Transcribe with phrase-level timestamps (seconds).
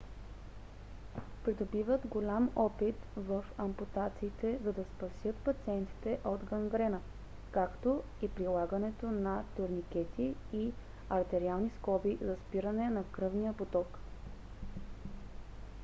[1.45, 7.01] придобиват голям опит в ампутациите за да спасят пациентите от гангрена
[7.51, 10.71] както и прилагането на турникети и
[11.09, 13.97] артериални скоби за спиране на кръвния поток